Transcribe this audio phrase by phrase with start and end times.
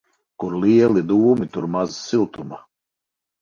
[0.43, 2.61] Kur lieli dūmi, tur maz siltuma.